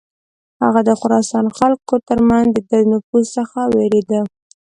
هغه 0.63 0.81
د 0.89 0.91
خراسان 0.99 1.45
خلکو 1.57 1.93
تر 2.07 2.17
منځ 2.29 2.47
د 2.53 2.57
ده 2.69 2.77
نفوذ 2.91 3.25
څخه 3.37 3.59
ویرېده. 3.75 4.21